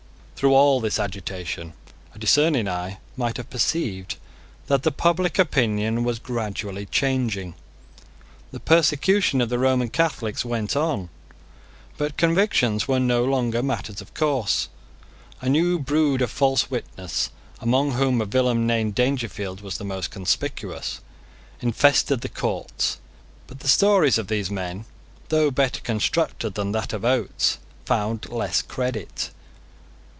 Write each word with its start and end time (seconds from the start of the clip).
Through 0.41 0.55
all 0.55 0.79
this 0.79 0.97
agitation 0.99 1.73
a 2.15 2.17
discerning 2.17 2.67
eye 2.67 2.97
might 3.15 3.37
have 3.37 3.51
perceived 3.51 4.15
that 4.65 4.81
the 4.81 4.91
public 4.91 5.37
opinion 5.37 6.03
was 6.03 6.17
gradually 6.17 6.87
changing. 6.87 7.53
The 8.51 8.59
persecution 8.59 9.39
of 9.39 9.49
the 9.49 9.59
Roman 9.59 9.89
Catholics 9.89 10.43
went 10.43 10.75
on; 10.75 11.09
but 11.95 12.17
convictions 12.17 12.87
were 12.87 12.99
no 12.99 13.23
longer 13.23 13.61
matters 13.61 14.01
of 14.01 14.15
course. 14.15 14.67
A 15.41 15.47
new 15.47 15.77
brood 15.77 16.23
of 16.23 16.31
false 16.31 16.71
witnesses, 16.71 17.29
among 17.59 17.91
whom 17.91 18.19
a 18.19 18.25
villain 18.25 18.65
named 18.65 18.95
Dangerfield 18.95 19.61
was 19.61 19.77
the 19.77 19.85
most 19.85 20.09
conspicuous, 20.09 21.01
infested 21.59 22.21
the 22.21 22.29
courts: 22.29 22.97
but 23.45 23.59
the 23.59 23.67
stories 23.67 24.17
of 24.17 24.27
these 24.27 24.49
men, 24.49 24.85
though 25.29 25.51
better 25.51 25.81
constructed 25.81 26.55
than 26.55 26.71
that 26.71 26.93
of 26.93 27.05
Oates, 27.05 27.59
found 27.85 28.27
less 28.29 28.63
credit. 28.63 29.29